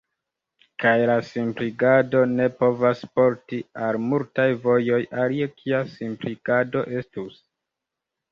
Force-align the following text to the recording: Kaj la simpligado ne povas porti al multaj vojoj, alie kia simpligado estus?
Kaj 0.83 0.93
la 1.09 1.17
simpligado 1.25 2.21
ne 2.37 2.47
povas 2.61 3.03
porti 3.19 3.59
al 3.89 3.99
multaj 4.13 4.47
vojoj, 4.63 4.99
alie 5.25 5.49
kia 5.61 5.83
simpligado 5.99 6.83
estus? 7.03 7.37